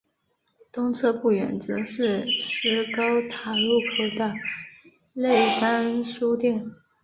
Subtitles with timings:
[0.71, 4.33] 东侧不远则是施高塔路口的
[5.13, 6.65] 内山书店。